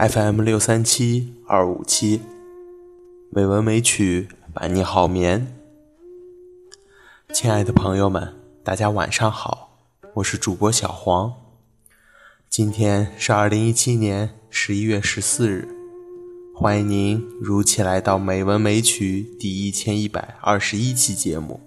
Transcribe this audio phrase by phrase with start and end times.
[0.00, 2.22] FM 六三七二五七，
[3.28, 5.54] 美文美曲伴你好眠。
[7.34, 8.32] 亲爱的朋友们，
[8.64, 9.76] 大家晚上好，
[10.14, 11.34] 我是主播小黄。
[12.48, 15.68] 今天是二零一七年十一月十四日，
[16.56, 21.60] 欢迎您如期来到《美文美曲》第一千一百二十一期节目。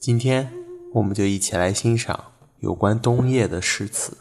[0.00, 0.52] 今天，
[0.94, 4.16] 我们就一起来欣赏有关冬夜的诗词。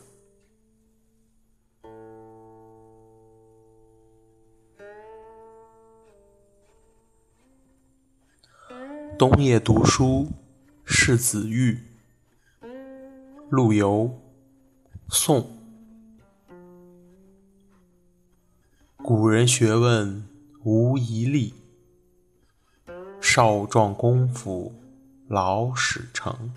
[9.16, 10.28] 冬夜读书，
[10.84, 11.78] 是子玉。
[13.50, 14.10] 陆游，
[15.08, 15.46] 宋。
[18.98, 20.28] 古人学问
[20.64, 21.54] 无遗力，
[23.22, 24.74] 少壮功夫
[25.28, 26.52] 老始成。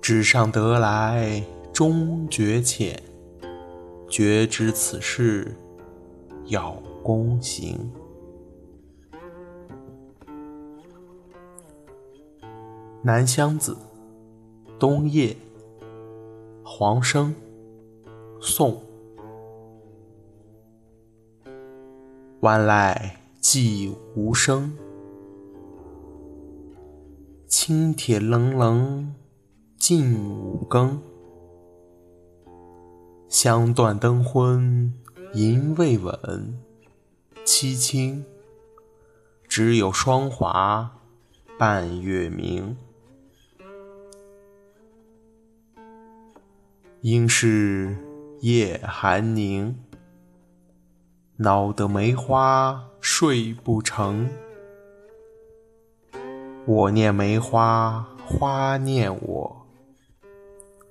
[0.00, 3.00] 纸上得来终觉浅，
[4.08, 5.54] 绝知此事
[6.46, 7.78] 要躬行。
[13.04, 13.76] 南乡子，
[14.78, 15.36] 冬夜。
[16.62, 17.34] 黄生，
[18.40, 18.80] 宋。
[22.42, 24.78] 晚来寂无声，
[27.48, 29.12] 青铁冷冷
[29.76, 31.02] 近五更。
[33.28, 34.94] 香断灯昏
[35.34, 36.56] 吟未稳，
[37.44, 38.24] 凄清，
[39.48, 41.00] 只有霜华
[41.58, 42.76] 半月明。
[47.02, 47.96] 应是
[48.42, 49.76] 夜寒凝，
[51.38, 54.30] 恼得梅花睡不成。
[56.64, 59.66] 我念梅花，花念我。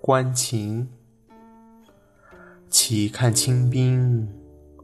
[0.01, 0.89] 关情，
[2.69, 4.27] 岂看清冰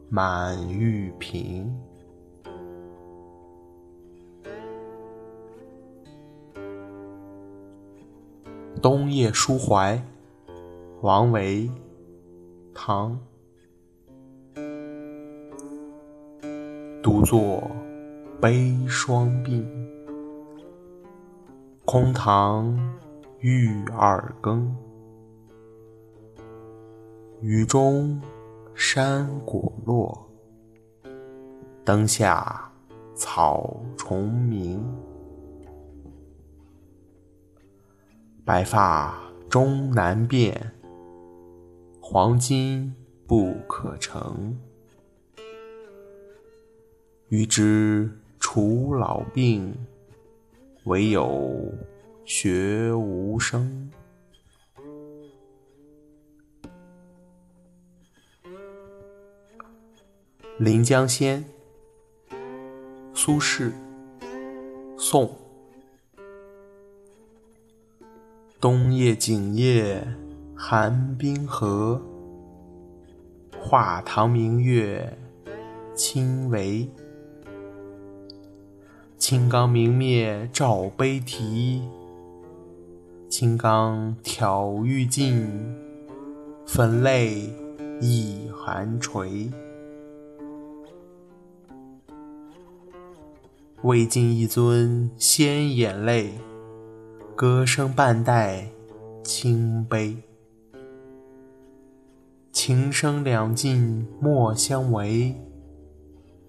[0.08, 1.78] 满玉瓶。
[8.80, 10.02] 冬夜抒怀。
[11.00, 11.70] 王维，
[12.74, 13.16] 唐。
[17.00, 17.70] 独坐
[18.40, 19.64] 悲霜鬓，
[21.84, 22.76] 空堂
[23.38, 24.74] 欲二更。
[27.40, 28.20] 雨中
[28.74, 30.28] 山果落，
[31.84, 32.68] 灯下
[33.14, 34.84] 草虫鸣。
[38.44, 39.16] 白发
[39.48, 40.72] 终难辨。
[42.10, 42.94] 黄金
[43.26, 44.58] 不可成，
[47.28, 48.10] 欲知
[48.40, 49.74] 除老病，
[50.84, 51.70] 唯有
[52.24, 53.90] 学无声。
[60.56, 61.44] 《临江仙》
[63.12, 63.70] 苏轼，
[64.96, 65.36] 宋。
[68.58, 70.08] 冬夜景夜。
[70.60, 72.02] 寒冰河，
[73.60, 75.16] 画堂明月
[75.94, 76.86] 清微。
[79.16, 81.88] 青缸明灭照悲啼，
[83.28, 85.48] 青缸挑欲尽，
[86.66, 87.54] 粉泪
[88.00, 89.48] 已寒垂。
[93.82, 96.32] 未尽一尊先眼泪，
[97.36, 98.66] 歌声半带
[99.22, 100.16] 清悲。
[102.68, 105.34] 情深两尽莫相违，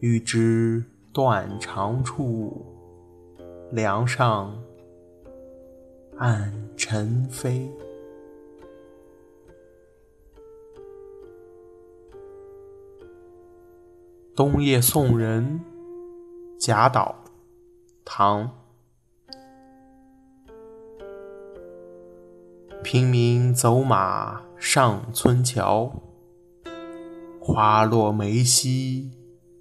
[0.01, 0.83] 欲知
[1.13, 2.65] 断肠处，
[3.71, 4.53] 梁上
[6.17, 7.71] 暗尘飞。
[14.35, 15.61] 冬夜送人，
[16.59, 17.15] 贾岛，
[18.03, 18.51] 唐。
[22.83, 25.89] 平明走马上村桥。
[27.41, 29.11] 花落梅稀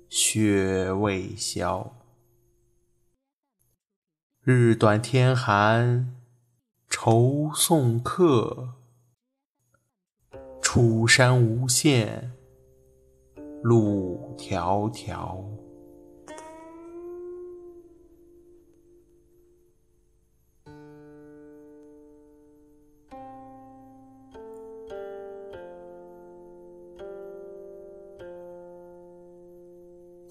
[0.08, 1.92] 雪未消，
[4.42, 6.14] 日短天寒
[6.88, 8.74] 愁送客。
[10.60, 12.32] 楚山无限
[13.62, 15.67] 路迢迢。